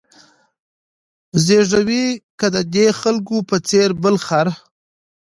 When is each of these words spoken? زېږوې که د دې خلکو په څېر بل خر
زېږوې 1.45 2.05
که 2.39 2.47
د 2.55 2.57
دې 2.73 2.87
خلکو 3.01 3.35
په 3.49 3.57
څېر 3.67 3.89
بل 4.03 4.15
خر 4.25 4.47